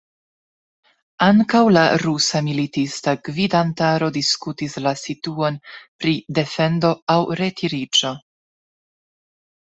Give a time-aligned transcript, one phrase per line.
[1.23, 5.59] Ankaŭ la rusa militista gvidantaro diskutis la situon
[6.05, 8.13] pri defendo aŭ retiriĝo.